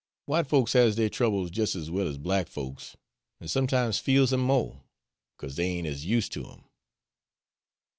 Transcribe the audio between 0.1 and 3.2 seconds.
W'ite folks has deir troubles jes' ez well ez black folks,